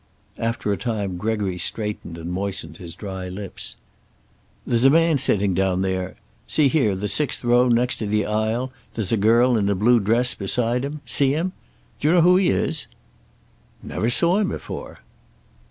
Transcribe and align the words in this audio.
After 0.39 0.73
a 0.73 0.77
time 0.77 1.17
Gregory 1.17 1.59
straightened 1.59 2.17
and 2.17 2.31
moistened 2.33 2.77
his 2.77 2.95
dry 2.95 3.29
lips. 3.29 3.75
"There's 4.65 4.83
a 4.83 4.89
man 4.89 5.19
sitting 5.19 5.53
down 5.53 5.83
there 5.83 6.15
see 6.47 6.69
here, 6.69 6.95
the 6.95 7.07
sixth 7.07 7.43
row, 7.43 7.67
next 7.67 7.99
the 7.99 8.25
aisle; 8.25 8.71
there's 8.95 9.11
a 9.11 9.15
girl 9.15 9.55
in 9.55 9.69
a 9.69 9.75
blue 9.75 9.99
dress 9.99 10.33
beside 10.33 10.83
him. 10.83 11.01
See 11.05 11.33
him? 11.35 11.53
Do 11.99 12.07
you 12.07 12.13
know 12.15 12.21
who 12.21 12.37
he 12.37 12.49
is?" 12.49 12.87
"Never 13.83 14.09
saw 14.09 14.39
him 14.39 14.47
before." 14.49 15.01